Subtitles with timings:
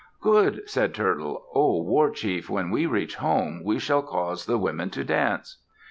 [0.21, 1.45] "Good!" said Turtle.
[1.53, 5.57] "O war chief, when we reach home, we shall cause the women to dance."